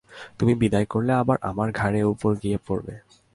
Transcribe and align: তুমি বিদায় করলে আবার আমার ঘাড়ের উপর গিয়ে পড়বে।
তুমি 0.39 0.53
বিদায় 0.55 0.85
করলে 0.85 1.11
আবার 1.13 1.37
আমার 1.41 1.69
ঘাড়ের 1.71 2.05
উপর 2.05 2.31
গিয়ে 2.35 2.57
পড়বে। 2.67 2.93